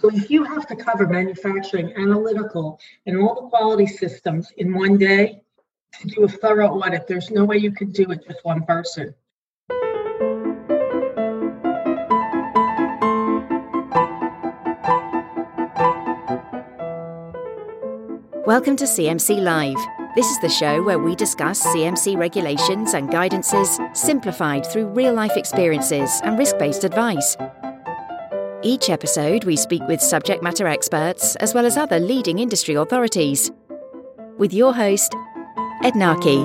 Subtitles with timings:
[0.00, 4.98] So if you have to cover manufacturing, analytical, and all the quality systems in one
[4.98, 5.40] day
[6.00, 9.14] to do a thorough audit, there's no way you could do it with one person.
[18.46, 19.76] Welcome to CMC Live.
[20.16, 25.36] This is the show where we discuss CMC regulations and guidances simplified through real life
[25.36, 27.36] experiences and risk based advice.
[28.66, 33.50] Each episode, we speak with subject matter experts as well as other leading industry authorities.
[34.38, 35.14] With your host,
[35.82, 36.40] Ed Narkey.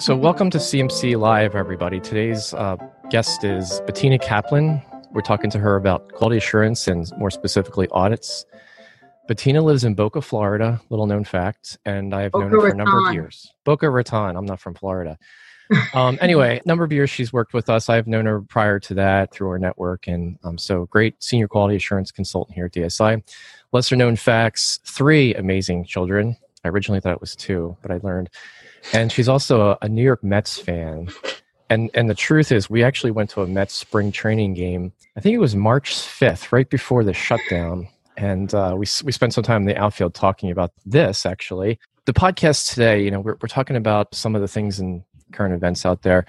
[0.00, 1.98] So, welcome to CMC Live, everybody.
[1.98, 2.76] Today's uh,
[3.10, 4.80] guest is Bettina Kaplan.
[5.10, 8.44] We're talking to her about quality assurance and more specifically audits.
[9.26, 12.76] Bettina lives in Boca, Florida, little known fact, and I've Boca known her for a
[12.76, 13.52] number of years.
[13.64, 14.36] Boca Raton.
[14.36, 15.18] I'm not from Florida.
[15.94, 17.88] Um, anyway, number of years she's worked with us.
[17.88, 21.76] I've known her prior to that through our network, and um, so great senior quality
[21.76, 23.22] assurance consultant here at DSI.
[23.72, 26.36] Lesser known facts: three amazing children.
[26.64, 28.30] I originally thought it was two, but I learned.
[28.92, 31.08] And she's also a, a New York Mets fan.
[31.68, 34.92] And and the truth is, we actually went to a Mets spring training game.
[35.16, 39.34] I think it was March 5th, right before the shutdown and uh, we we spent
[39.34, 41.26] some time in the outfield talking about this.
[41.26, 45.04] Actually, the podcast today, you know, we're we're talking about some of the things in
[45.36, 46.26] current events out there.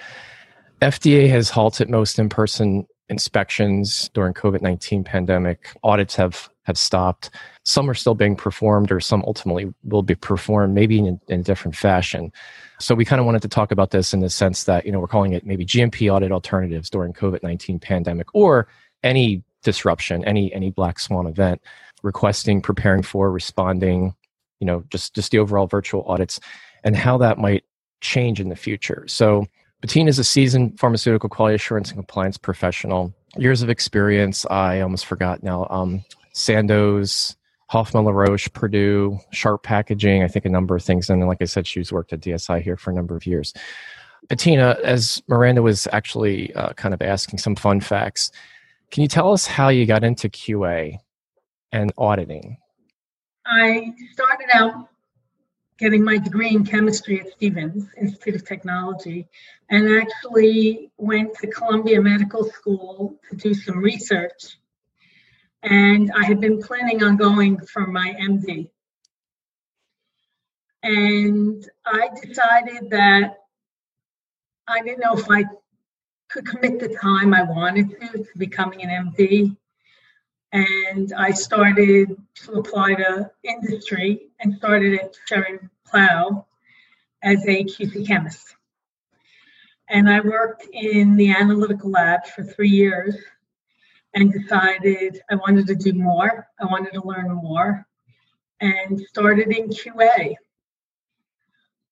[0.82, 5.74] FDA has halted most in person inspections during COVID nineteen pandemic.
[5.84, 7.30] Audits have have stopped.
[7.64, 11.44] Some are still being performed, or some ultimately will be performed, maybe in, in a
[11.44, 12.32] different fashion.
[12.80, 15.00] So we kind of wanted to talk about this in the sense that you know
[15.00, 18.68] we're calling it maybe GMP audit alternatives during COVID nineteen pandemic, or
[19.04, 21.62] any disruption, any any black swan event,
[22.04, 24.14] requesting, preparing for, responding,
[24.60, 26.40] you know, just just the overall virtual audits
[26.84, 27.64] and how that might
[28.02, 29.06] change in the future.
[29.08, 29.46] So
[29.82, 33.14] Bettina is a seasoned pharmaceutical quality assurance and compliance professional.
[33.38, 35.68] Years of experience, I almost forgot now.
[35.70, 36.04] Um,
[36.34, 37.36] Sandoz,
[37.70, 41.10] Hoffmann LaRoche, Purdue, Sharp Packaging, I think a number of things.
[41.10, 43.54] And like I said, she's worked at DSI here for a number of years.
[44.30, 48.32] Bettina, as Miranda was actually uh, kind of asking some fun facts,
[48.92, 50.98] can you tell us how you got into QA
[51.72, 52.58] and auditing?
[53.46, 54.90] I started out
[55.78, 59.28] getting my degree in chemistry at Stevens Institute of Technology
[59.70, 64.58] and actually went to Columbia Medical School to do some research.
[65.62, 68.70] And I had been planning on going for my MD.
[70.84, 73.38] And I decided that
[74.68, 75.44] I didn't know if I
[76.30, 79.56] could commit the time I wanted to to becoming an MD.
[80.54, 86.46] And I started to apply to industry and started at Schering-Plough
[87.24, 88.56] as a QC chemist.
[89.90, 93.16] And I worked in the analytical lab for three years
[94.14, 96.48] and decided I wanted to do more.
[96.60, 97.86] I wanted to learn more
[98.60, 100.36] and started in QA.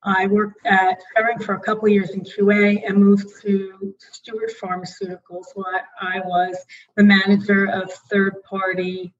[0.03, 5.45] I worked at Ferring for a couple years in QA and moved to Stuart Pharmaceuticals
[5.55, 6.57] where I was
[6.95, 9.13] the manager of third party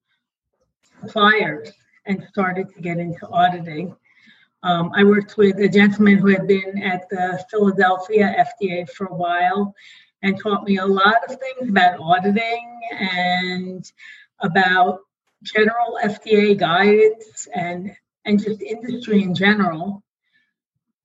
[1.01, 1.71] suppliers
[2.05, 3.95] and started to get into auditing.
[4.63, 9.15] Um, I worked with a gentleman who had been at the Philadelphia FDA for a
[9.15, 9.75] while
[10.23, 13.91] and taught me a lot of things about auditing and
[14.39, 15.01] about
[15.43, 17.95] general FDA guidance and,
[18.25, 20.03] and just industry in general.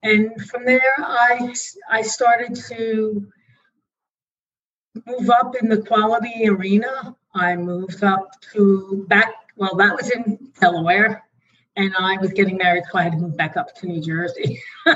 [0.02, 1.54] And from there, I,
[1.90, 3.26] I started to
[5.06, 7.14] move up in the quality arena.
[7.34, 11.22] I moved up to back, well, that was in Delaware,
[11.76, 14.60] and I was getting married, so I had to move back up to New Jersey.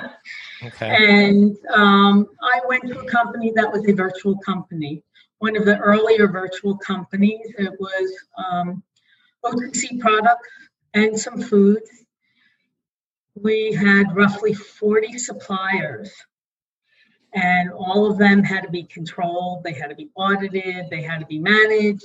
[0.65, 0.89] okay.
[0.89, 5.03] And um, I went to a company that was a virtual company,
[5.39, 7.47] one of the earlier virtual companies.
[7.59, 8.83] It was um,
[9.45, 10.49] OTC products
[10.95, 11.91] and some foods
[13.35, 16.11] we had roughly 40 suppliers
[17.35, 21.19] and all of them had to be controlled they had to be audited they had
[21.19, 22.05] to be managed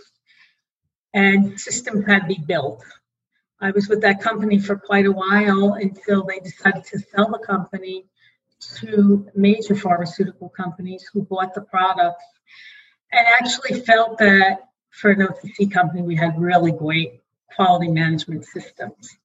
[1.14, 2.84] and systems had to be built
[3.62, 7.40] i was with that company for quite a while until they decided to sell the
[7.40, 8.06] company
[8.76, 12.26] to major pharmaceutical companies who bought the products
[13.12, 17.22] and actually felt that for an otc company we had really great
[17.56, 19.18] quality management systems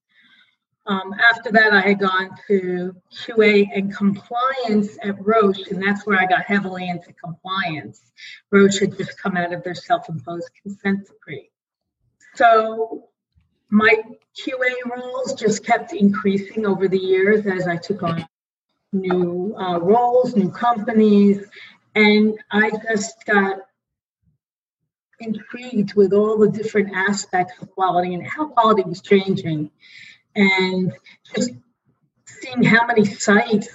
[0.87, 6.21] um, after that, I had gone to QA and compliance at Roche, and that's where
[6.21, 8.03] I got heavily into compliance.
[8.51, 11.51] Roche had just come out of their self imposed consent decree.
[12.35, 13.09] So
[13.71, 13.95] my
[14.37, 18.27] QA roles just kept increasing over the years as I took on
[18.93, 21.45] new uh, roles, new companies,
[21.95, 23.59] and I just got
[25.21, 29.71] intrigued with all the different aspects of quality and how quality was changing.
[30.37, 30.93] And
[31.35, 31.53] just
[32.27, 33.69] seeing how many sites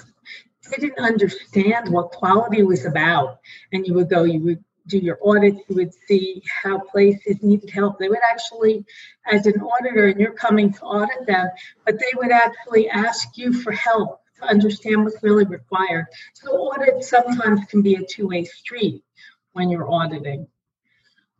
[0.72, 3.40] didn't understand what quality was about.
[3.72, 7.70] And you would go, you would do your audits, you would see how places needed
[7.70, 8.00] help.
[8.00, 8.86] They would actually,
[9.32, 11.48] as an auditor, and you're coming to audit them,
[11.86, 16.06] but they would actually ask you for help to understand what's really required.
[16.34, 19.04] So audits sometimes can be a two-way street
[19.54, 20.48] when you're auditing.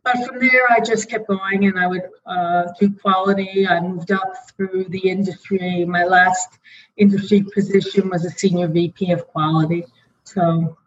[0.02, 3.68] But from there, I just kept going and I would uh, do quality.
[3.68, 5.84] I moved up through the industry.
[5.84, 6.58] My last
[6.96, 9.84] industry position was a senior VP of quality.
[10.24, 10.78] So,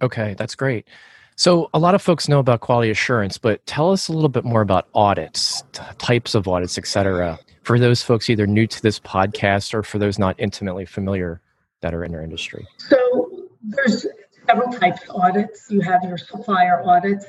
[0.00, 0.88] okay, that's great.
[1.36, 4.44] So, a lot of folks know about quality assurance, but tell us a little bit
[4.44, 8.82] more about audits, t- types of audits, et cetera, for those folks either new to
[8.82, 11.40] this podcast or for those not intimately familiar
[11.80, 12.66] that are in our industry.
[12.76, 14.06] So, there's
[14.46, 15.66] several types of audits.
[15.70, 17.26] You have your supplier audits.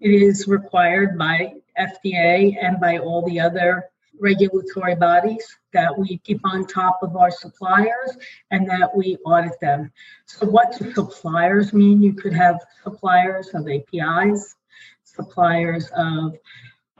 [0.00, 3.84] It is required by FDA and by all the other
[4.20, 8.16] regulatory bodies that we keep on top of our suppliers
[8.50, 9.90] and that we audit them.
[10.26, 12.02] So, what do suppliers mean?
[12.02, 14.56] You could have suppliers of APIs,
[15.04, 16.36] suppliers of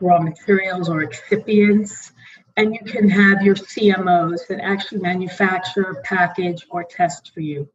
[0.00, 2.12] raw materials or excipients,
[2.56, 7.68] and you can have your CMOs that actually manufacture, package, or test for you.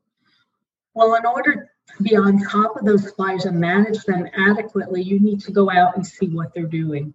[0.93, 5.19] Well, in order to be on top of those suppliers and manage them adequately, you
[5.19, 7.13] need to go out and see what they're doing.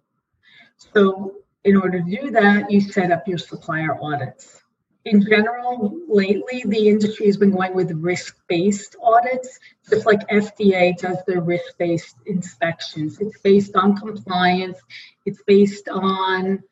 [0.77, 4.61] So, in order to do that, you set up your supplier audits.
[5.05, 10.97] In general, lately, the industry has been going with risk based audits, just like FDA
[10.97, 13.19] does their risk based inspections.
[13.19, 14.77] It's based on compliance,
[15.25, 16.63] it's based on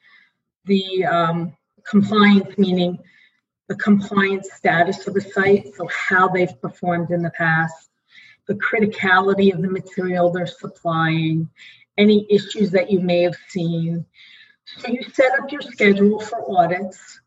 [0.66, 3.00] the um, compliance, meaning
[3.68, 7.90] the compliance status of the site, so how they've performed in the past,
[8.48, 11.50] the criticality of the material they're supplying,
[11.98, 14.06] any issues that you may have seen,
[14.66, 17.20] so you set up your schedule for audits,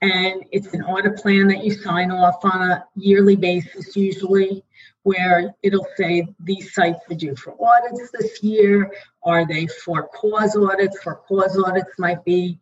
[0.00, 4.64] and it's an audit plan that you sign off on a yearly basis, usually,
[5.02, 8.92] where it'll say these sites are due for audits this year.
[9.22, 11.02] Are they for cause audits?
[11.02, 12.58] For cause audits might be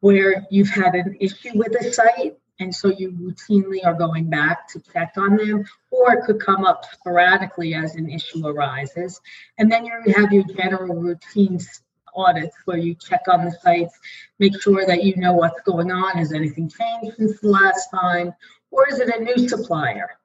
[0.00, 4.68] where you've had an issue with a site and so you routinely are going back
[4.68, 9.20] to check on them, or it could come up sporadically as an issue arises.
[9.58, 11.82] And then you have your general routines
[12.14, 13.98] audits where you check on the sites,
[14.38, 16.18] make sure that you know what's going on.
[16.18, 18.32] Has anything changed since the last time?
[18.70, 20.18] Or is it a new supplier?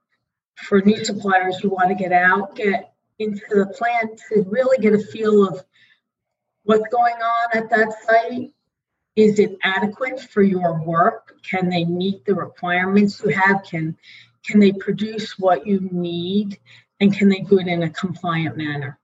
[0.55, 4.93] For new suppliers, you want to get out, get into the plant to really get
[4.93, 5.63] a feel of
[6.63, 8.51] what's going on at that site.
[9.15, 11.35] Is it adequate for your work?
[11.43, 13.63] Can they meet the requirements you have?
[13.63, 13.97] Can
[14.45, 16.59] can they produce what you need?
[16.99, 18.97] And can they do it in a compliant manner?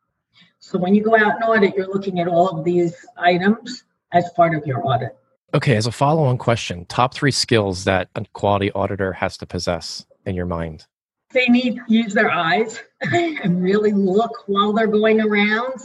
[0.66, 3.84] So when you go out and audit, you're looking at all of these items
[4.14, 5.16] as part of your audit.
[5.54, 9.46] Okay, as a follow on question, top three skills that a quality auditor has to
[9.46, 10.88] possess in your mind?
[11.34, 15.82] They need to use their eyes and really look while they're going around.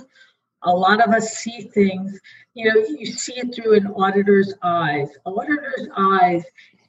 [0.62, 2.18] A lot of us see things,
[2.54, 5.10] you know, you see it through an auditor's eyes.
[5.26, 6.42] Auditor's eyes,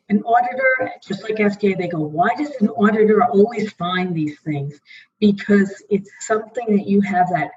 [0.08, 4.80] an auditor, just like FDA, they go, why does an auditor always find these things?
[5.20, 7.52] Because it's something that you have that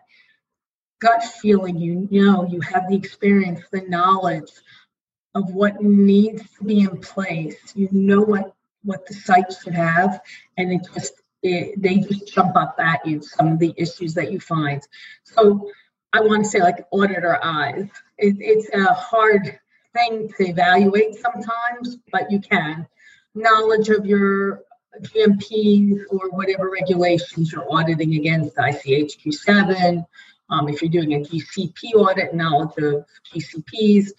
[1.04, 4.50] gut feeling, you know, you have the experience, the knowledge
[5.34, 7.56] of what needs to be in place.
[7.74, 10.20] You know what what the site should have,
[10.56, 14.32] and it just it, they just jump up at you some of the issues that
[14.32, 14.80] you find.
[15.24, 15.70] So
[16.12, 17.88] I want to say like auditor eyes.
[18.16, 19.58] It, it's a hard
[19.92, 22.86] thing to evaluate sometimes, but you can.
[23.34, 24.62] Knowledge of your
[25.02, 30.06] GMPs or whatever regulations you're auditing against, ICHQ7,
[30.50, 34.10] um, if you're doing a GCP audit, knowledge of GCPs.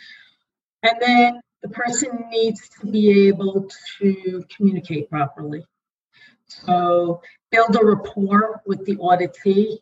[0.84, 5.66] And then the person needs to be able to communicate properly.
[6.48, 9.78] So build a rapport with the auditee.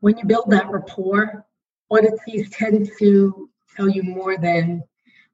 [0.00, 1.46] When you build that rapport,
[1.92, 4.82] auditees tend to tell you more than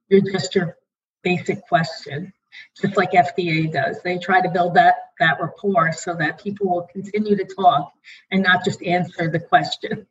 [0.09, 0.77] your just your
[1.23, 2.33] basic question,
[2.79, 4.01] just like FDA does.
[4.03, 7.91] They try to build that that rapport so that people will continue to talk
[8.31, 10.07] and not just answer the question.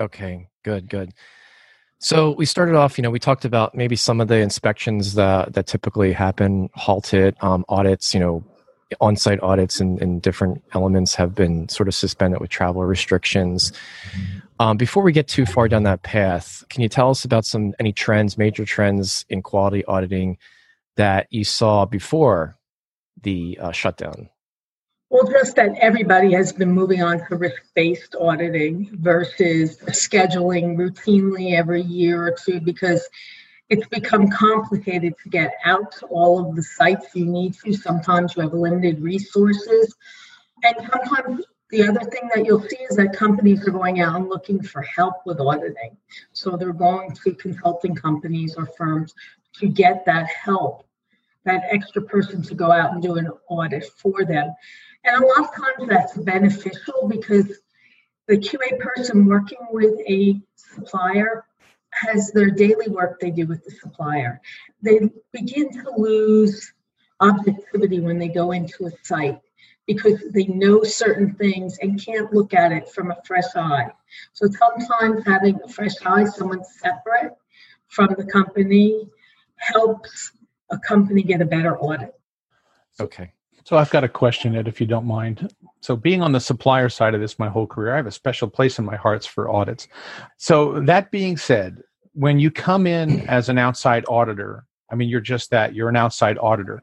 [0.00, 1.12] Okay, good, good.
[2.00, 5.54] So we started off, you know, we talked about maybe some of the inspections that
[5.54, 8.44] that typically happen, halted um, audits, you know,
[9.00, 13.72] on-site audits and, and, different elements have been sort of suspended with travel restrictions.
[14.60, 17.74] Um, before we get too far down that path, can you tell us about some
[17.78, 20.38] any trends, major trends in quality auditing
[20.96, 22.56] that you saw before
[23.20, 24.30] the uh, shutdown?
[25.10, 31.54] Well, just that everybody has been moving on to risk based auditing versus scheduling routinely
[31.54, 33.08] every year or two because
[33.70, 37.72] it's become complicated to get out to all of the sites you need to.
[37.72, 39.96] Sometimes you have limited resources.
[40.62, 44.28] And sometimes the other thing that you'll see is that companies are going out and
[44.28, 45.96] looking for help with auditing.
[46.34, 49.14] So they're going to consulting companies or firms
[49.54, 50.86] to get that help,
[51.44, 54.52] that extra person to go out and do an audit for them.
[55.04, 57.58] And a lot of times that's beneficial because
[58.26, 61.44] the QA person working with a supplier
[61.92, 64.40] has their daily work they do with the supplier.
[64.82, 65.00] They
[65.32, 66.72] begin to lose
[67.20, 69.40] objectivity when they go into a site
[69.86, 73.90] because they know certain things and can't look at it from a fresh eye.
[74.34, 77.32] So sometimes having a fresh eye, someone separate
[77.88, 79.08] from the company,
[79.56, 80.32] helps
[80.70, 82.14] a company get a better audit.
[83.00, 83.32] Okay.
[83.68, 85.52] So I've got a question, Ed, if you don't mind.
[85.82, 88.48] So being on the supplier side of this my whole career, I have a special
[88.48, 89.88] place in my hearts for audits.
[90.38, 91.82] So that being said,
[92.14, 95.96] when you come in as an outside auditor, I mean, you're just that, you're an
[95.96, 96.82] outside auditor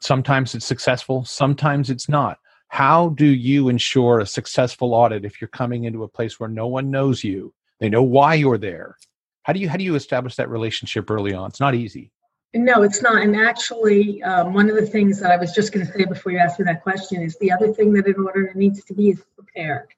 [0.00, 2.40] Sometimes it's successful, sometimes it's not.
[2.68, 6.66] How do you ensure a successful audit if you're coming into a place where no
[6.66, 7.54] one knows you?
[7.80, 8.98] They know why you're there.
[9.44, 11.48] How do you how do you establish that relationship early on?
[11.48, 12.12] It's not easy.
[12.54, 13.22] No, it's not.
[13.22, 16.32] And actually, um, one of the things that I was just going to say before
[16.32, 19.10] you asked me that question is the other thing that an auditor needs to be
[19.10, 19.88] is prepared.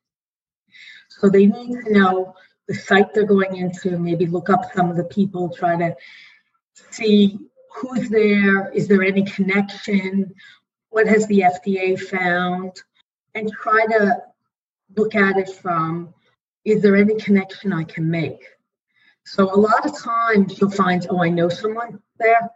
[1.09, 2.35] So they need to know
[2.67, 5.97] the site they're going into, maybe look up some of the people, try to
[6.91, 7.39] see
[7.75, 10.35] who's there, is there any connection,
[10.91, 12.83] what has the FDA found,
[13.35, 14.17] and try to
[14.97, 16.13] look at it from
[16.65, 18.45] is there any connection I can make?
[19.31, 22.49] So a lot of times you'll find, oh, I know someone there.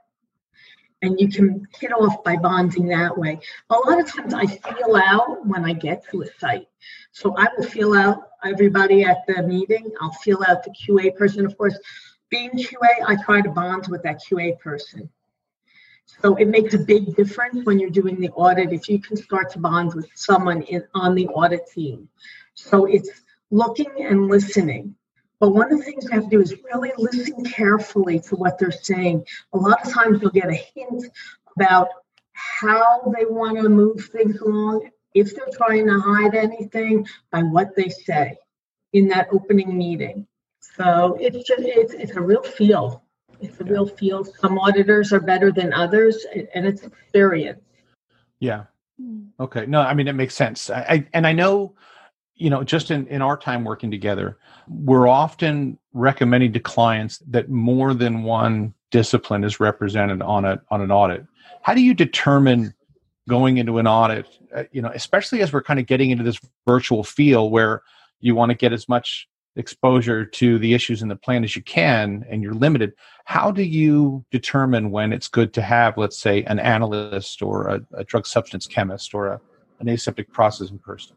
[1.02, 3.40] And you can hit off by bonding that way.
[3.68, 6.68] A lot of times I feel out when I get to a site.
[7.10, 9.92] So I will feel out everybody at the meeting.
[10.00, 11.44] I'll feel out the QA person.
[11.44, 11.78] Of course,
[12.30, 15.10] being QA, I try to bond with that QA person.
[16.06, 19.50] So it makes a big difference when you're doing the audit if you can start
[19.50, 22.08] to bond with someone in, on the audit team.
[22.54, 23.10] So it's
[23.50, 24.94] looking and listening.
[25.42, 28.60] But one of the things you have to do is really listen carefully to what
[28.60, 29.26] they're saying.
[29.52, 31.04] A lot of times you'll get a hint
[31.56, 31.88] about
[32.32, 37.74] how they want to move things along, if they're trying to hide anything, by what
[37.74, 38.38] they say
[38.92, 40.28] in that opening meeting.
[40.60, 43.02] So it's just it's, it's a real feel.
[43.40, 44.22] It's a real feel.
[44.22, 47.64] Some auditors are better than others, and it's experience.
[48.38, 48.66] Yeah.
[48.96, 49.24] Hmm.
[49.40, 49.66] Okay.
[49.66, 50.70] No, I mean it makes sense.
[50.70, 51.74] I, I and I know,
[52.34, 57.50] you know, just in in our time working together, we're often recommending to clients that
[57.50, 61.24] more than one discipline is represented on a on an audit.
[61.62, 62.74] How do you determine
[63.28, 64.26] going into an audit?
[64.54, 67.82] Uh, you know, especially as we're kind of getting into this virtual feel where
[68.20, 71.62] you want to get as much exposure to the issues in the plan as you
[71.62, 72.94] can and you're limited
[73.26, 77.80] how do you determine when it's good to have let's say an analyst or a,
[77.92, 79.40] a drug substance chemist or a,
[79.80, 81.16] an aseptic processing person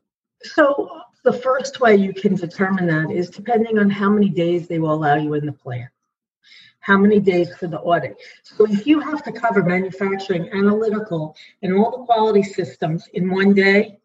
[0.54, 4.80] so the first way you can determine that is depending on how many days they
[4.80, 5.90] will allow you in the plant.
[6.80, 11.74] how many days for the audit so if you have to cover manufacturing analytical and
[11.74, 13.98] all the quality systems in one day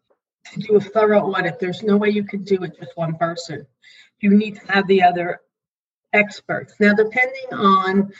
[0.51, 3.65] to do a thorough audit there's no way you could do it with one person
[4.21, 5.41] you need to have the other
[6.13, 6.75] experts.
[6.79, 8.11] Now, depending on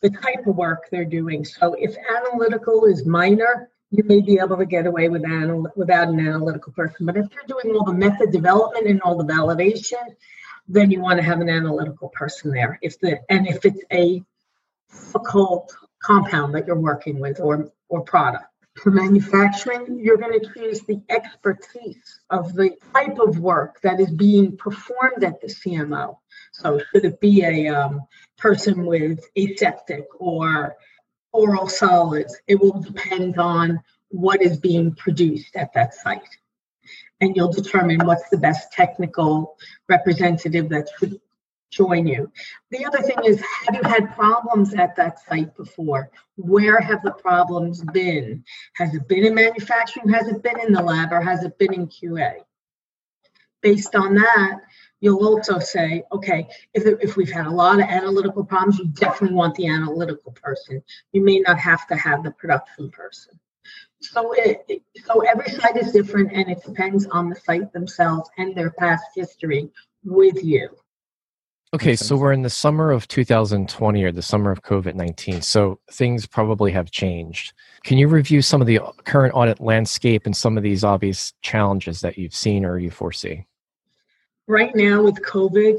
[0.00, 4.56] the type of work they're doing, so if analytical is minor, you may be able
[4.56, 7.06] to get away with anal- without an analytical person.
[7.06, 10.02] But if you're doing all the method development and all the validation,
[10.66, 12.78] then you want to have an analytical person there.
[12.82, 14.22] If the and if it's a
[14.90, 18.44] difficult compound that you're working with or or product
[18.76, 24.10] for manufacturing, you're going to choose the expertise of the type of work that is
[24.10, 26.16] being performed at the CMO.
[26.52, 28.00] So, should it be a um,
[28.38, 30.76] person with aseptic or
[31.32, 32.40] oral solids?
[32.46, 36.36] It will depend on what is being produced at that site.
[37.20, 39.56] And you'll determine what's the best technical
[39.88, 41.20] representative that should
[41.70, 42.30] join you.
[42.70, 46.10] The other thing is, have you had problems at that site before?
[46.36, 48.44] Where have the problems been?
[48.74, 50.08] Has it been in manufacturing?
[50.10, 51.12] Has it been in the lab?
[51.12, 52.40] Or has it been in QA?
[53.62, 54.60] Based on that,
[55.00, 59.36] you'll also say, okay, if, if we've had a lot of analytical problems, you definitely
[59.36, 60.82] want the analytical person.
[61.12, 63.38] You may not have to have the production person.
[64.00, 68.54] So, it, so every site is different and it depends on the site themselves and
[68.54, 69.70] their past history
[70.04, 70.68] with you.
[71.74, 75.40] Okay, so we're in the summer of 2020 or the summer of COVID 19.
[75.40, 77.54] So things probably have changed.
[77.82, 82.02] Can you review some of the current audit landscape and some of these obvious challenges
[82.02, 83.46] that you've seen or you foresee?
[84.48, 85.76] Right now, with COVID,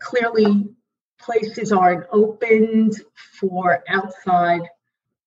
[0.00, 0.68] clearly
[1.20, 3.00] places aren't opened
[3.38, 4.62] for outside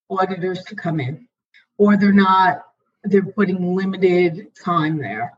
[0.10, 1.26] auditors to come in,
[1.78, 2.66] or they're not,
[3.06, 5.34] they're putting limited time there.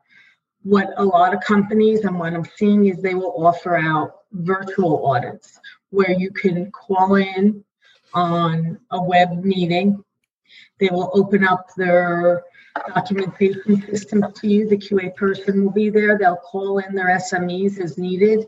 [0.64, 5.06] What a lot of companies and what I'm seeing is they will offer out virtual
[5.06, 5.60] audits
[5.92, 7.64] where you can call in
[8.16, 10.04] on a web meeting.
[10.80, 12.44] They will open up their
[12.94, 14.68] documentation system to you.
[14.68, 16.18] The QA person will be there.
[16.18, 18.48] They'll call in their SMEs as needed,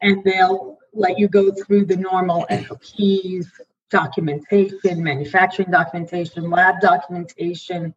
[0.00, 3.48] and they'll let you go through the normal SOPs,
[3.90, 7.94] documentation, manufacturing documentation, lab documentation.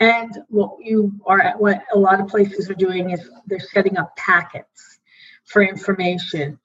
[0.00, 3.96] And what you are, at, what a lot of places are doing is they're setting
[3.96, 4.98] up packets
[5.44, 6.58] for information.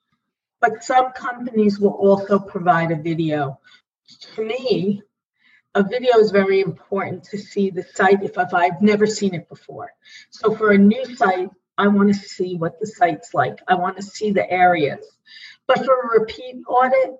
[0.60, 3.58] But some companies will also provide a video.
[4.34, 5.02] To me,
[5.74, 9.92] a video is very important to see the site if, I've never seen it before.
[10.30, 13.58] So for a new site, I want to see what the site's like.
[13.66, 15.04] I want to see the areas.
[15.66, 17.16] But for a repeat audit,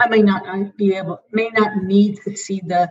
[0.00, 2.88] I may not be able, may not need to see the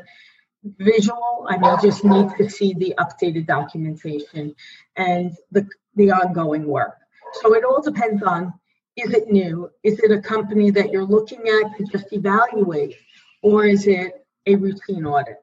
[0.64, 1.48] visual.
[1.50, 4.54] I may just need to see the updated documentation
[4.96, 6.98] and the, the ongoing work.
[7.42, 8.54] So it all depends on
[8.96, 9.70] is it new?
[9.84, 12.96] Is it a company that you're looking at to just evaluate?
[13.44, 15.38] Or is it a routine audit?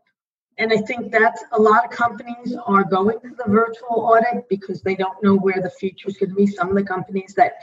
[0.57, 4.83] And I think that's a lot of companies are going to the virtual audit because
[4.83, 6.47] they don't know where the future is going to be.
[6.47, 7.55] Some of the companies that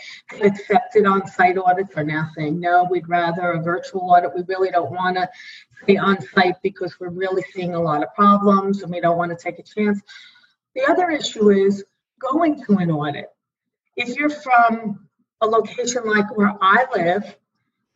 [0.41, 4.35] accepted on site audits are now saying, no, we'd rather a virtual audit.
[4.35, 5.29] We really don't want to
[5.83, 9.31] stay on site because we're really seeing a lot of problems and we don't want
[9.31, 10.01] to take a chance.
[10.75, 11.85] The other issue is
[12.19, 13.27] going to an audit
[13.95, 15.07] if you're from
[15.41, 17.35] a location like where I live,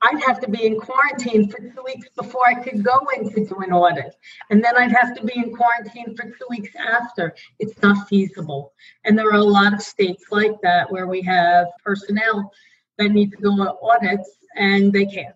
[0.05, 3.43] I'd have to be in quarantine for two weeks before I could go in to
[3.43, 4.15] do an audit.
[4.51, 7.33] And then I'd have to be in quarantine for two weeks after.
[7.57, 8.73] It's not feasible.
[9.03, 12.51] And there are a lot of states like that where we have personnel
[12.99, 15.35] that need to go on audits and they can't.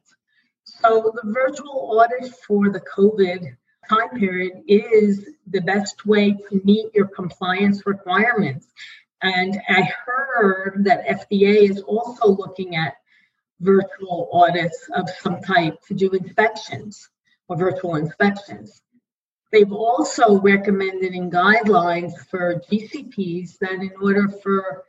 [0.65, 3.57] So the virtual audit for the COVID
[3.89, 8.67] time period is the best way to meet your compliance requirements.
[9.23, 12.93] And I heard that FDA is also looking at
[13.61, 17.09] virtual audits of some type to do inspections
[17.47, 18.81] or virtual inspections.
[19.51, 24.83] They've also recommended in guidelines for GCPs that in order for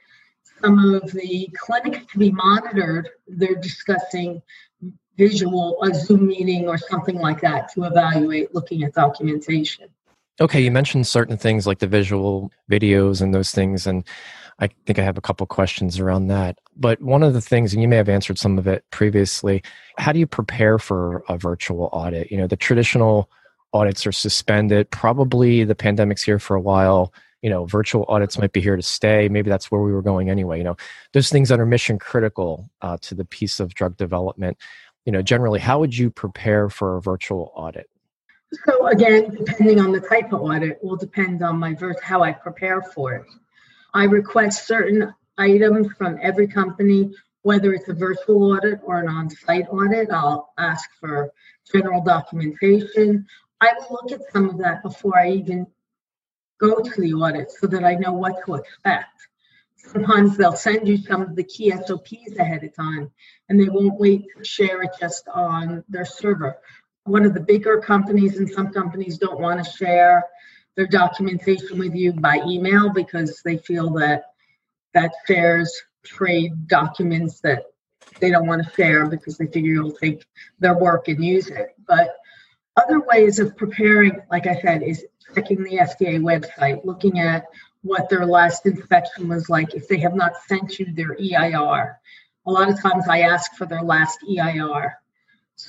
[0.60, 4.42] some of the clinics to be monitored, they're discussing
[5.16, 9.88] visual, a Zoom meeting or something like that to evaluate looking at documentation.
[10.40, 14.06] Okay, you mentioned certain things like the visual videos and those things, and
[14.60, 16.58] I think I have a couple questions around that.
[16.76, 19.62] But one of the things, and you may have answered some of it previously,
[19.96, 22.30] how do you prepare for a virtual audit?
[22.30, 23.30] You know, the traditional
[23.72, 24.90] audits are suspended.
[24.90, 27.12] Probably the pandemic's here for a while.
[27.40, 29.28] You know, virtual audits might be here to stay.
[29.30, 30.58] Maybe that's where we were going anyway.
[30.58, 30.76] You know,
[31.14, 34.58] those things that are mission critical uh, to the piece of drug development.
[35.06, 37.88] You know, generally, how would you prepare for a virtual audit?
[38.66, 42.32] So again, depending on the type of audit, will depend on my verse how I
[42.32, 43.24] prepare for it.
[43.94, 49.66] I request certain items from every company, whether it's a virtual audit or an on-site
[49.70, 50.10] audit.
[50.10, 51.32] I'll ask for
[51.72, 53.26] general documentation.
[53.60, 55.66] I will look at some of that before I even
[56.58, 59.28] go to the audit so that I know what to expect.
[59.76, 63.10] Sometimes they'll send you some of the key SOPs ahead of time
[63.48, 66.58] and they won't wait to share it just on their server
[67.04, 70.24] one of the bigger companies and some companies don't want to share
[70.80, 74.32] their documentation with you by email because they feel that
[74.94, 75.70] that shares
[76.02, 77.64] trade documents that
[78.18, 80.24] they don't want to share because they figure you'll take
[80.58, 81.76] their work and use it.
[81.86, 82.16] But
[82.78, 87.44] other ways of preparing, like I said, is checking the FDA website, looking at
[87.82, 89.74] what their last inspection was like.
[89.74, 92.00] If they have not sent you their EIR,
[92.46, 94.94] a lot of times I ask for their last EIR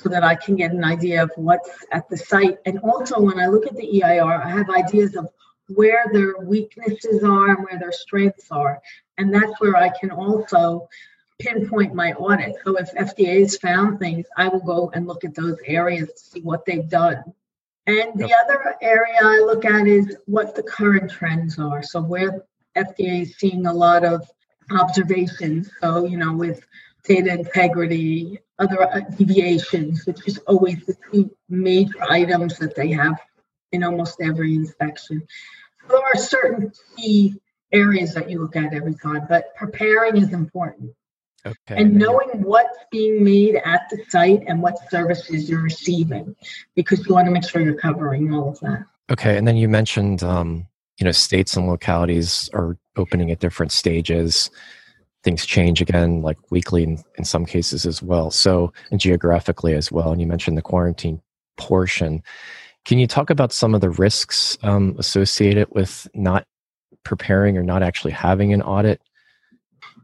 [0.00, 2.58] so that I can get an idea of what's at the site.
[2.66, 5.28] And also, when I look at the EIR, I have ideas of
[5.68, 8.80] where their weaknesses are and where their strengths are.
[9.18, 10.88] And that's where I can also
[11.40, 12.56] pinpoint my audit.
[12.64, 16.18] So if FDA has found things, I will go and look at those areas to
[16.18, 17.22] see what they've done.
[17.86, 18.38] And the yep.
[18.44, 21.82] other area I look at is what the current trends are.
[21.82, 22.44] So where
[22.76, 24.28] FDA is seeing a lot of
[24.70, 25.70] observations.
[25.80, 26.64] So, you know, with
[27.04, 33.18] data integrity, other deviations, which is always the two major items that they have
[33.72, 35.26] in almost every inspection.
[35.80, 37.34] So there are certain key
[37.72, 40.92] areas that you look at every time, but preparing is important.
[41.44, 41.80] Okay.
[41.80, 46.36] And knowing what's being made at the site and what services you're receiving,
[46.76, 48.84] because you want to make sure you're covering all of that.
[49.10, 49.36] Okay.
[49.36, 54.50] And then you mentioned, um, you know, states and localities are opening at different stages.
[55.22, 58.30] Things change again, like weekly in, in some cases as well.
[58.30, 60.12] So, and geographically as well.
[60.12, 61.20] And you mentioned the quarantine
[61.56, 62.22] portion.
[62.84, 66.46] Can you talk about some of the risks um, associated with not
[67.04, 69.00] preparing or not actually having an audit?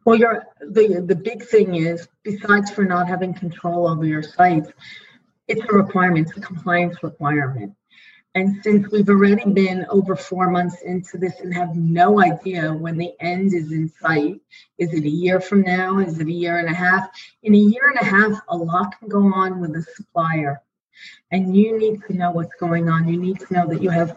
[0.05, 0.19] Well,
[0.61, 4.71] the the big thing is besides for not having control over your sites,
[5.49, 7.75] it's a requirement, it's a compliance requirement.
[8.39, 12.97] And since we've already been over four months into this and have no idea when
[12.97, 14.41] the end is in sight,
[14.79, 15.99] is it a year from now?
[15.99, 17.11] Is it a year and a half?
[17.43, 20.63] In a year and a half, a lot can go on with a supplier
[21.33, 23.09] and you need to know what's going on.
[23.09, 24.17] You need to know that you have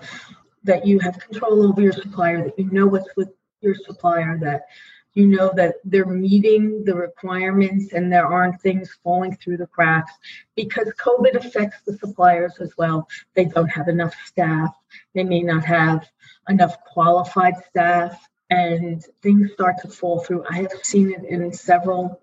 [0.65, 3.29] that you have control over your supplier, that you know what's with
[3.61, 4.67] your supplier, that
[5.13, 10.13] you know that they're meeting the requirements and there aren't things falling through the cracks
[10.55, 13.07] because COVID affects the suppliers as well.
[13.35, 14.73] They don't have enough staff,
[15.13, 16.07] they may not have
[16.47, 20.45] enough qualified staff, and things start to fall through.
[20.49, 22.21] I have seen it in several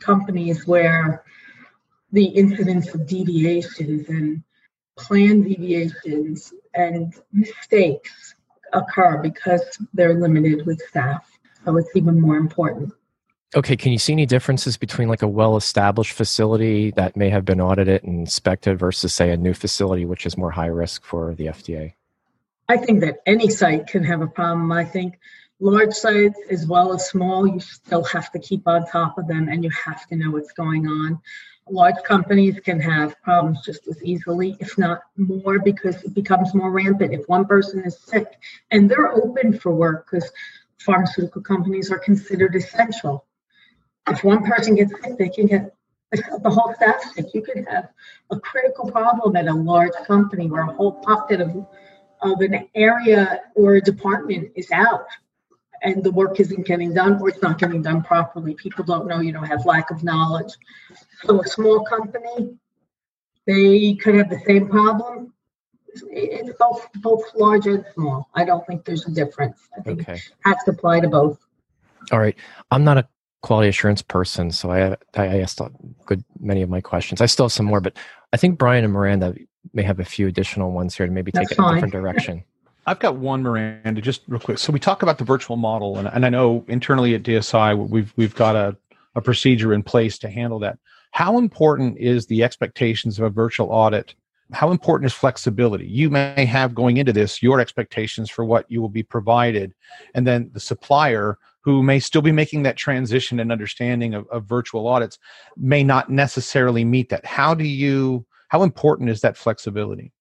[0.00, 1.24] companies where
[2.12, 4.42] the incidence of deviations and
[4.96, 8.34] planned deviations and mistakes
[8.72, 9.62] occur because
[9.94, 11.26] they're limited with staff.
[11.64, 12.92] So it's even more important.
[13.54, 17.44] Okay, can you see any differences between like a well established facility that may have
[17.44, 21.34] been audited and inspected versus, say, a new facility which is more high risk for
[21.34, 21.92] the FDA?
[22.68, 24.72] I think that any site can have a problem.
[24.72, 25.18] I think
[25.60, 29.48] large sites as well as small, you still have to keep on top of them
[29.48, 31.20] and you have to know what's going on
[31.68, 36.70] large companies can have problems just as easily, if not more, because it becomes more
[36.70, 37.12] rampant.
[37.12, 38.26] If one person is sick
[38.70, 40.30] and they're open for work because
[40.82, 43.24] pharmaceutical companies are considered essential.
[44.08, 45.74] If one person gets sick, they can get
[46.10, 47.26] the whole staff sick.
[47.32, 47.88] You could have
[48.30, 51.66] a critical problem at a large company where a whole pocket of,
[52.20, 55.06] of an area or a department is out
[55.82, 58.54] and the work isn't getting done or it's not getting done properly.
[58.54, 60.52] People don't know, you know, have lack of knowledge.
[61.24, 62.56] So a small company,
[63.46, 65.32] they could have the same problem.
[66.10, 68.28] It's both both large and small.
[68.34, 69.68] I don't think there's a difference.
[69.76, 70.14] I think okay.
[70.14, 71.38] it has to apply to both.
[72.10, 72.36] All right.
[72.70, 73.08] I'm not a
[73.42, 75.70] quality assurance person, so I I asked a
[76.06, 77.20] good many of my questions.
[77.20, 77.96] I still have some more, but
[78.32, 79.34] I think Brian and Miranda
[79.74, 81.92] may have a few additional ones here to maybe take That's it in a different
[81.92, 82.44] direction.
[82.86, 84.58] I've got one, Miranda, just real quick.
[84.58, 88.12] So we talk about the virtual model, and, and I know internally at DSI we've
[88.16, 88.76] we've got a,
[89.14, 90.78] a procedure in place to handle that.
[91.12, 94.14] How important is the expectations of a virtual audit?
[94.52, 95.86] How important is flexibility?
[95.86, 99.74] You may have going into this your expectations for what you will be provided,
[100.14, 104.44] and then the supplier who may still be making that transition and understanding of, of
[104.44, 105.18] virtual audits
[105.56, 107.24] may not necessarily meet that.
[107.24, 108.26] How do you?
[108.48, 110.12] How important is that flexibility?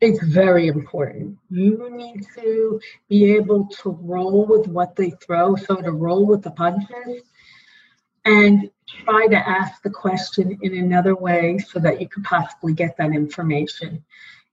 [0.00, 1.38] It's very important.
[1.50, 6.42] You need to be able to roll with what they throw, so to roll with
[6.42, 7.22] the punches
[8.24, 12.96] and try to ask the question in another way so that you could possibly get
[12.96, 14.04] that information.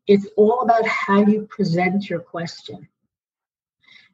[0.08, 2.88] It's all about how you present your question.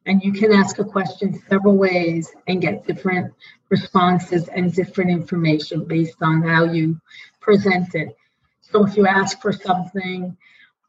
[0.05, 3.33] And you can ask a question several ways and get different
[3.69, 6.99] responses and different information based on how you
[7.39, 8.15] present it.
[8.61, 10.35] So if you ask for something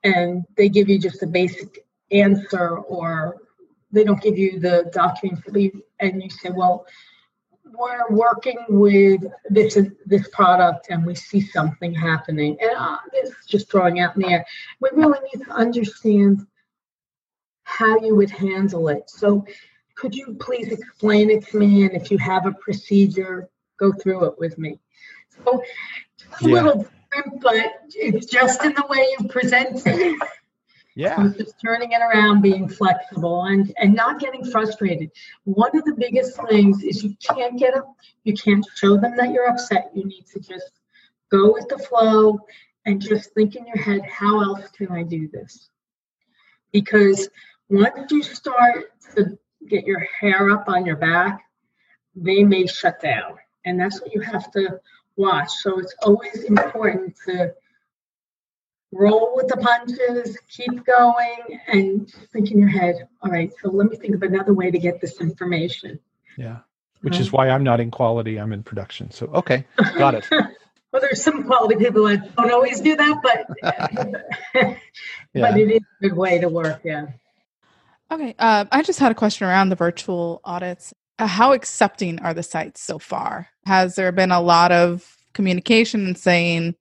[0.05, 3.37] and they give you just a basic answer or
[3.91, 5.43] they don't give you the documents
[6.01, 6.87] and you say well
[7.77, 12.57] we're working with this this product and we see something happening.
[12.61, 14.47] And uh, this is just throwing out in the air.
[14.81, 16.47] We really need to understand
[17.65, 19.09] how you would handle it.
[19.09, 19.45] So
[19.97, 21.85] could you please explain it to me?
[21.85, 24.79] And if you have a procedure go through it with me.
[25.45, 25.63] So
[26.41, 26.63] a yeah.
[26.63, 26.87] little
[27.43, 27.57] but
[27.95, 30.29] it's just in the way you present it.
[30.95, 31.17] Yeah.
[31.17, 35.11] So just turning it around, being flexible and, and not getting frustrated.
[35.45, 39.33] One of the biggest things is you can't get up, you can't show them that
[39.33, 39.91] you're upset.
[39.95, 40.81] You need to just
[41.31, 42.41] go with the flow
[42.85, 45.71] and just think in your head, how else can I do this?
[46.73, 47.29] Because
[47.69, 51.43] once you start to get your hair up on your back,
[52.15, 53.37] they may shut down.
[53.65, 54.81] And that's what you have to
[55.17, 55.51] watch.
[55.63, 57.55] So it's always important to
[58.93, 63.91] roll with the punches, keep going, and think in your head, all right, so let
[63.91, 65.99] me think of another way to get this information.
[66.37, 66.59] Yeah.
[67.01, 69.11] Which is why I'm not in quality, I'm in production.
[69.11, 69.65] So, okay,
[69.97, 70.27] got it.
[70.93, 73.47] well, there's some quality people that don't always do that, but
[74.55, 74.77] yeah.
[75.35, 76.81] but it is a good way to work.
[76.85, 77.07] Yeah.
[78.13, 78.37] Okay.
[78.39, 80.95] Uh, I just had a question around the virtual audits.
[81.19, 83.49] Uh, how accepting are the sites so far?
[83.67, 86.77] Has there been a lot of communication and saying,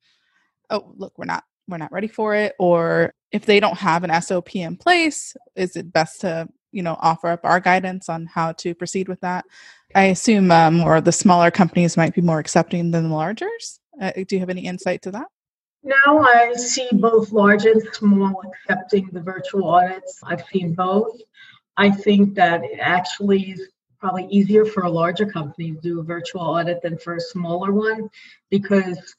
[0.70, 4.22] "Oh, look, we're not we're not ready for it," or if they don't have an
[4.22, 8.52] SOP in place, is it best to you know offer up our guidance on how
[8.54, 9.46] to proceed with that?
[9.96, 13.80] I assume um, or the smaller companies might be more accepting than the largers.
[14.00, 15.28] Uh, do you have any insight to that?
[15.84, 20.22] Now I see both large and small accepting the virtual audits.
[20.24, 21.20] I've seen both.
[21.78, 23.70] I think that it actually is
[24.00, 27.72] probably easier for a larger company to do a virtual audit than for a smaller
[27.72, 28.10] one
[28.50, 29.16] because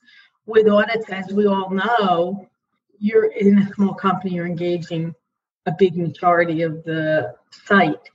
[0.47, 2.49] with audits, as we all know,
[2.99, 5.15] you're in a small company, you're engaging
[5.67, 8.11] a big majority of the site.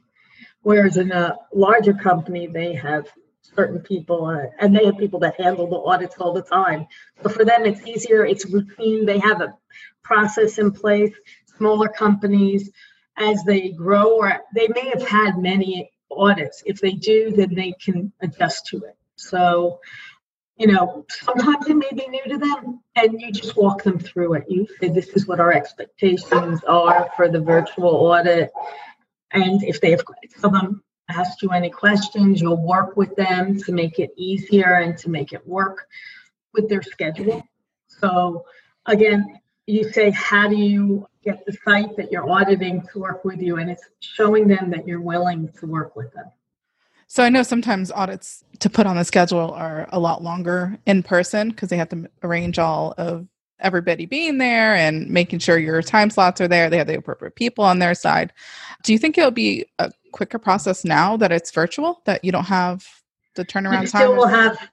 [0.62, 3.08] Whereas in a larger company, they have
[3.42, 6.86] certain people uh, and they have people that handle the audits all the time.
[7.24, 9.54] So for them, it's easier, it's routine, they have a
[10.04, 11.14] process in place.
[11.58, 12.70] Smaller companies,
[13.18, 16.62] as they grow, or they may have had many audits.
[16.66, 18.96] If they do, then they can adjust to it.
[19.16, 19.80] So,
[20.58, 24.34] you know, sometimes it may be new to them, and you just walk them through
[24.36, 24.46] it.
[24.48, 28.52] You say, This is what our expectations are for the virtual audit.
[29.32, 30.04] And if they have
[30.40, 34.98] tell them, ask you any questions, you'll work with them to make it easier and
[35.00, 35.88] to make it work
[36.54, 37.44] with their schedule.
[37.88, 38.46] So,
[38.86, 43.42] again, you say, How do you get the site that you're auditing to work with
[43.42, 46.32] you and it's showing them that you're willing to work with them.
[47.08, 51.04] So I know sometimes audits to put on the schedule are a lot longer in
[51.04, 53.28] person because they have to arrange all of
[53.60, 56.70] everybody being there and making sure your time slots are there.
[56.70, 58.34] They have the appropriate people on their side.
[58.84, 62.46] Do you think it'll be a quicker process now that it's virtual that you don't
[62.46, 62.86] have
[63.36, 64.02] the turnaround you time?
[64.02, 64.70] Still will have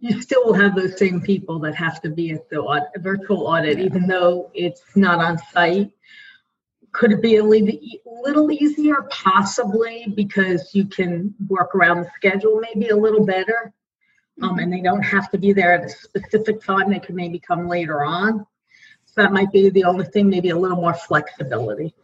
[0.00, 3.46] you still will have those same people that have to be at the audit, virtual
[3.46, 3.84] audit, yeah.
[3.84, 5.90] even though it's not on site.
[6.94, 9.02] Could it be a little easier?
[9.10, 13.72] Possibly, because you can work around the schedule maybe a little better.
[14.42, 16.90] Um, and they don't have to be there at a specific time.
[16.90, 18.46] They could maybe come later on.
[19.06, 21.94] So that might be the only thing, maybe a little more flexibility.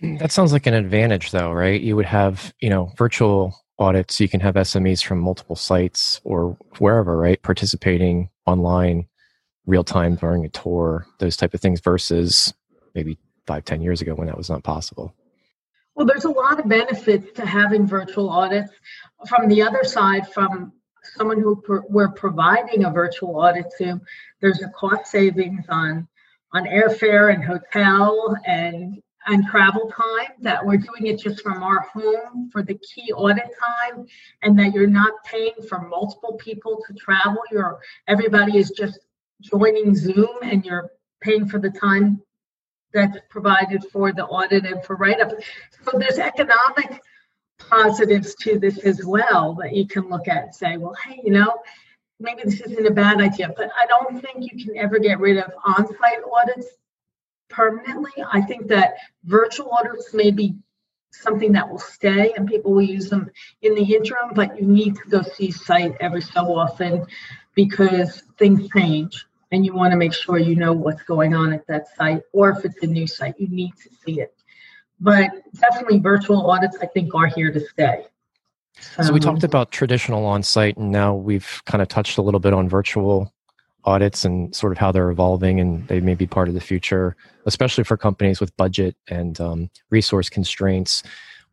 [0.00, 1.80] That sounds like an advantage, though, right?
[1.80, 4.20] You would have, you know, virtual audits.
[4.20, 7.40] You can have SMEs from multiple sites or wherever, right?
[7.42, 9.08] Participating online,
[9.66, 12.52] real time during a tour, those type of things versus
[12.94, 15.14] maybe five, ten years ago when that was not possible.
[15.94, 18.70] Well, there's a lot of benefits to having virtual audits.
[19.28, 24.00] From the other side, from someone who we're providing a virtual audit to,
[24.40, 26.06] there's a cost savings on
[26.52, 31.80] on airfare and hotel and and travel time that we're doing it just from our
[31.80, 34.06] home for the key audit time
[34.42, 39.00] and that you're not paying for multiple people to travel you're everybody is just
[39.40, 42.22] joining zoom and you're paying for the time
[42.92, 45.32] that's provided for the audit and for write-up.
[45.84, 47.00] So there's economic
[47.58, 51.32] positives to this as well that you can look at and say well hey you
[51.32, 51.56] know
[52.20, 53.52] maybe this isn't a bad idea.
[53.56, 56.66] But i don't think you can ever get rid of on-site audits
[57.48, 58.12] permanently.
[58.30, 60.56] I think that virtual audits may be
[61.12, 63.30] something that will stay and people will use them
[63.62, 67.06] in the interim, but you need to go see site every so often
[67.54, 71.66] because things change and you want to make sure you know what's going on at
[71.66, 74.34] that site or if it's a new site, you need to see it.
[75.00, 75.30] But
[75.60, 78.06] definitely virtual audits I think are here to stay.
[79.02, 82.52] So we talked about traditional on-site and now we've kind of touched a little bit
[82.52, 83.32] on virtual
[83.84, 87.16] audits and sort of how they're evolving and they may be part of the future,
[87.46, 91.02] especially for companies with budget and um, resource constraints.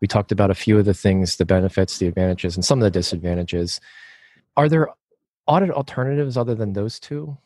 [0.01, 2.83] We talked about a few of the things, the benefits, the advantages, and some of
[2.83, 3.79] the disadvantages.
[4.57, 4.89] Are there
[5.47, 7.37] audit alternatives other than those two?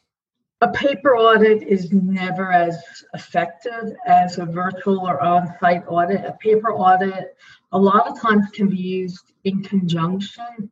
[0.61, 2.81] A paper audit is never as
[3.13, 6.25] effective as a virtual or on site audit.
[6.25, 7.37] A paper audit,
[7.71, 10.71] a lot of times, can be used in conjunction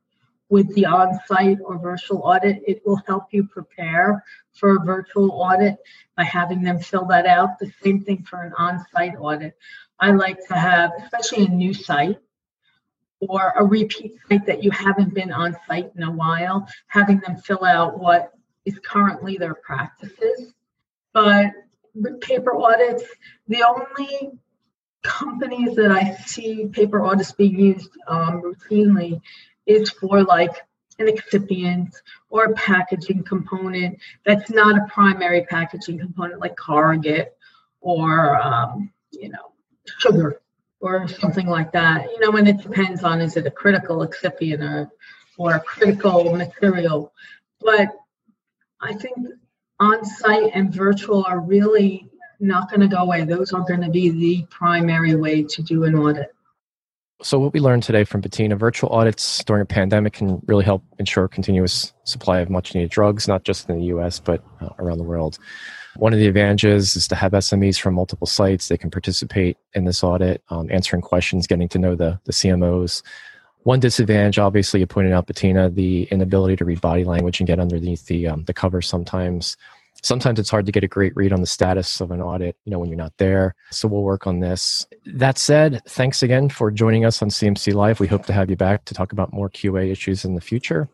[0.50, 2.64] with the on-site or virtual audit.
[2.66, 5.78] It will help you prepare for a virtual audit
[6.18, 7.60] by having them fill that out.
[7.60, 9.56] The same thing for an on-site audit.
[10.00, 12.18] I like to have, especially a new site
[13.20, 17.38] or a repeat site that you haven't been on site in a while, having them
[17.38, 18.32] fill out what
[18.66, 20.54] is currently their practices.
[21.14, 21.52] But
[21.94, 23.04] with paper audits,
[23.48, 24.32] the only
[25.04, 29.22] companies that I see paper audits being used um, routinely
[29.66, 30.52] is for like
[31.00, 31.94] an excipient
[32.30, 37.34] or a packaging component that's not a primary packaging component like corrugate
[37.82, 39.52] or um, you know
[40.00, 40.42] sugar
[40.80, 44.64] or something like that you know and it depends on is it a critical excipient
[44.64, 44.90] or
[45.38, 47.14] or a critical material
[47.60, 47.90] but
[48.86, 49.16] i think
[49.80, 52.08] on-site and virtual are really
[52.40, 55.84] not going to go away those are going to be the primary way to do
[55.84, 56.32] an audit
[57.22, 60.84] So, what we learned today from Bettina virtual audits during a pandemic can really help
[61.00, 64.98] ensure continuous supply of much needed drugs, not just in the US, but uh, around
[64.98, 65.40] the world.
[65.96, 68.68] One of the advantages is to have SMEs from multiple sites.
[68.68, 73.02] They can participate in this audit, um, answering questions, getting to know the, the CMOs.
[73.66, 77.60] One disadvantage, obviously, you pointed out, Bettina, the inability to read body language and get
[77.60, 79.58] underneath the, um, the cover sometimes.
[80.04, 82.72] Sometimes it's hard to get a great read on the status of an audit you
[82.72, 83.56] know when you're not there.
[83.72, 84.86] So we'll work on this.
[85.08, 88.00] That said thanks again for joining us on cmc live.
[88.00, 90.88] We hope to have you back to talk about more qa issues in the future.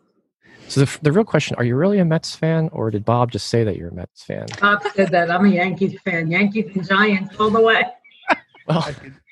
[0.68, 3.48] So the, the real question are you really a mets fan or did bob just
[3.48, 4.46] say that you're a mets fan?
[4.60, 5.30] Bob said that.
[5.30, 6.30] I'm a yankees fan.
[6.30, 7.84] Yankees and giants all the way.
[8.68, 8.88] Well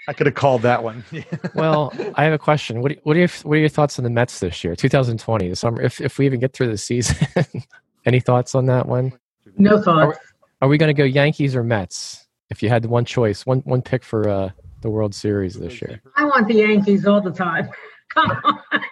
[0.08, 1.04] I could, have called that one.
[1.54, 2.80] well, I have a question.
[2.80, 5.56] What, what, are your, what are your thoughts on the Mets this year, 2020, the
[5.56, 5.80] summer?
[5.82, 7.16] If, if we even get through the season,
[8.06, 9.12] any thoughts on that one?
[9.56, 10.18] No thoughts.
[10.18, 12.26] Are, are we going to go Yankees or Mets?
[12.50, 16.02] If you had one choice, one one pick for uh, the World Series this year.
[16.16, 17.70] I want the Yankees all the time.
[18.08, 18.82] Come on.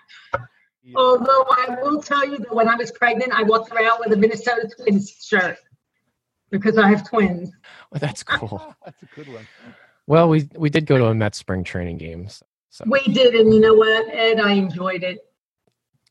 [0.95, 4.17] Although I will tell you that when I was pregnant, I walked around with a
[4.17, 5.59] Minnesota Twins shirt
[6.51, 7.51] because I have twins.
[7.91, 8.75] Well, that's cool.
[8.85, 9.47] that's a good one.
[10.09, 12.29] Well, we we did go to a Mets spring training game.
[12.71, 12.85] So.
[12.87, 14.41] We did, and you know what, Ed?
[14.41, 15.19] I enjoyed it.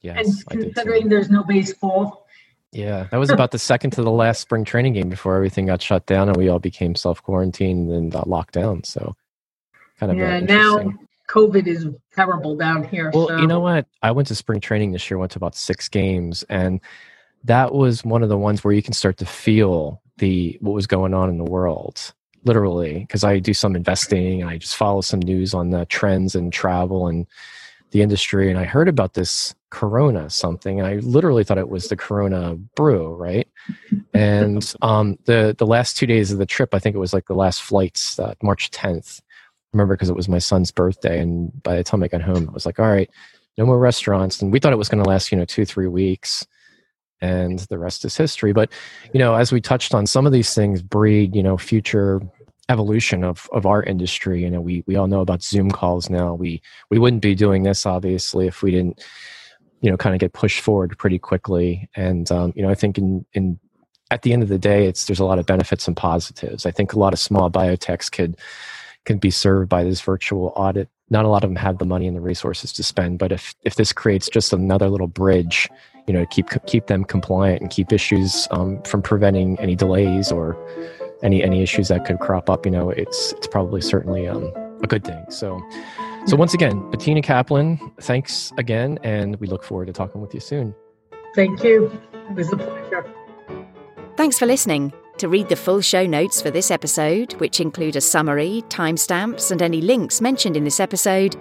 [0.01, 2.27] Yes, and considering there's no baseball,
[2.71, 5.81] yeah, that was about the second to the last spring training game before everything got
[5.81, 8.83] shut down and we all became self quarantined and uh, locked down.
[8.83, 9.15] So,
[9.99, 10.41] kind of yeah.
[10.41, 10.93] Now
[11.27, 13.09] COVID is terrible down here.
[13.11, 13.37] Well, so.
[13.37, 13.87] you know what?
[14.03, 15.17] I went to spring training this year.
[15.17, 16.81] Went to about six games, and
[17.45, 20.85] that was one of the ones where you can start to feel the what was
[20.85, 25.19] going on in the world literally because i do some investing i just follow some
[25.19, 27.27] news on the trends and travel and
[27.91, 30.81] the industry and I heard about this Corona something.
[30.81, 33.47] I literally thought it was the Corona brew, right?
[34.13, 37.27] And um, the the last two days of the trip, I think it was like
[37.27, 39.21] the last flights, uh, March 10th.
[39.73, 42.53] remember because it was my son's birthday, and by the time I got home, I
[42.53, 43.09] was like, all right,
[43.57, 44.41] no more restaurants.
[44.41, 46.45] And we thought it was going to last, you know, two three weeks,
[47.21, 48.53] and the rest is history.
[48.53, 48.71] But
[49.13, 52.21] you know, as we touched on, some of these things breed, you know, future
[52.69, 54.41] evolution of of our industry.
[54.41, 56.33] You know, we we all know about Zoom calls now.
[56.33, 59.03] We we wouldn't be doing this obviously if we didn't,
[59.81, 61.89] you know, kind of get pushed forward pretty quickly.
[61.95, 63.59] And um, you know, I think in in
[64.11, 66.65] at the end of the day, it's there's a lot of benefits and positives.
[66.65, 68.37] I think a lot of small biotechs could
[69.05, 70.89] can be served by this virtual audit.
[71.09, 73.55] Not a lot of them have the money and the resources to spend, but if
[73.63, 75.69] if this creates just another little bridge,
[76.07, 80.57] you know, keep keep them compliant and keep issues um, from preventing any delays or
[81.21, 84.51] any any issues that could crop up, you know, it's it's probably certainly um,
[84.83, 85.23] a good thing.
[85.29, 85.61] So,
[86.25, 90.39] so once again, Bettina Kaplan, thanks again, and we look forward to talking with you
[90.39, 90.73] soon.
[91.35, 91.91] Thank you.
[92.29, 93.05] It was a pleasure.
[94.15, 94.93] Thanks for listening.
[95.19, 99.61] To read the full show notes for this episode, which include a summary, timestamps, and
[99.61, 101.35] any links mentioned in this episode,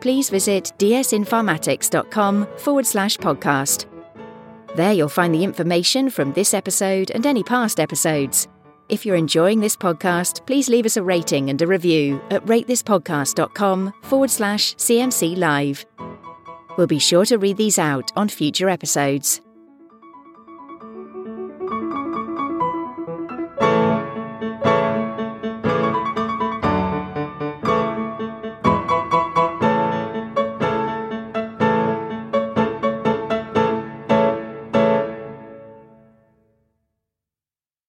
[0.00, 3.91] please visit dsinpharmatics.com forward slash podcast.
[4.74, 8.48] There you'll find the information from this episode and any past episodes.
[8.88, 13.92] If you're enjoying this podcast, please leave us a rating and a review at ratethispodcast.com
[14.02, 15.84] forward slash CMC Live.
[16.76, 19.40] We'll be sure to read these out on future episodes.